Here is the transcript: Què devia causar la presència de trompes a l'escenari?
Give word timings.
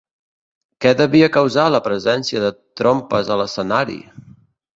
Què 0.85 0.93
devia 1.01 1.27
causar 1.35 1.65
la 1.73 1.81
presència 1.89 2.41
de 2.45 2.51
trompes 2.83 3.31
a 3.37 3.39
l'escenari? 3.45 4.01